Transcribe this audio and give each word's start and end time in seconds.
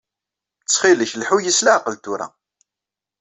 Ttxil-k, 0.61 1.11
lḥu-iyi 1.21 1.53
s 1.57 1.59
leɛqel 1.65 1.95
tura. 2.03 2.27